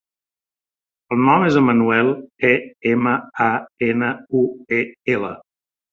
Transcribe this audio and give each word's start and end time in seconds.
El 1.15 1.19
nom 1.27 1.43
és 1.49 1.57
Emanuel: 1.61 2.09
e, 2.51 2.53
ema, 2.95 3.15
a, 3.49 3.53
ena, 3.89 4.11
u, 4.41 4.43
e, 4.81 4.85
ela. 5.19 5.31